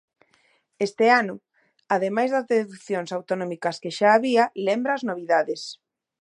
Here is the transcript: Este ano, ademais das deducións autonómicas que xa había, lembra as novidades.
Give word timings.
Este 0.87 1.05
ano, 1.21 1.35
ademais 1.95 2.29
das 2.31 2.47
deducións 2.53 3.09
autonómicas 3.17 3.79
que 3.81 3.91
xa 3.97 4.09
había, 4.15 4.43
lembra 4.67 4.91
as 4.93 5.03
novidades. 5.09 5.61